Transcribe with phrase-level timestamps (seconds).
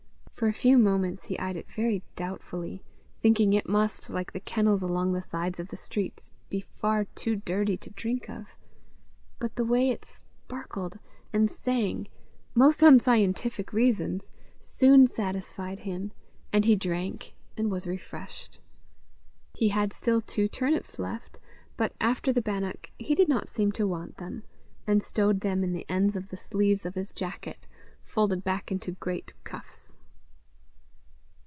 [0.41, 2.83] For a few moments he eyed it very doubtfully,
[3.21, 7.35] thinking it must, like the kennels along the sides of the streets, be far too
[7.35, 8.47] dirty to drink of;
[9.37, 10.97] but the way it sparkled
[11.31, 12.07] and sang
[12.55, 14.23] most unscientific reasons
[14.63, 16.11] soon satisfied him,
[16.51, 18.61] and he drank and was refreshed.
[19.53, 21.39] He had still two turnips left,
[21.77, 24.41] but, after the bannock, he did not seem to want them,
[24.87, 27.67] and stowed them in the ends of the sleeves of his jacket,
[28.03, 29.89] folded back into great cuffs.